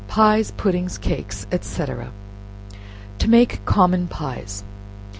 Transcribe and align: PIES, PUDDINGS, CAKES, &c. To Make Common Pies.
PIES, 0.07 0.49
PUDDINGS, 0.57 0.97
CAKES, 0.97 1.45
&c. 1.61 1.85
To 3.19 3.27
Make 3.29 3.63
Common 3.65 4.07
Pies. 4.07 4.63